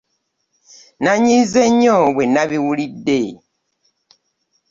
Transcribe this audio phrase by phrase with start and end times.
[1.03, 3.21] Nanyiize nnyo bwe nabiwulidde.